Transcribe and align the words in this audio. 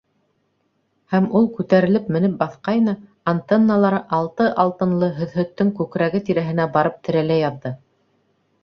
Һәм 1.15 1.27
ул 1.39 1.45
күтәрелеп 1.57 2.07
менеп 2.15 2.33
баҫҡайны, 2.41 2.95
антенналары 3.35 4.01
Алты 4.21 4.49
Алтынлы 4.65 5.11
һөҙһөттөң 5.21 5.71
күкрәге 5.83 6.25
тирәһенә 6.31 6.71
барып 6.81 7.01
терәлә 7.11 7.41
яҙҙы. 7.47 7.77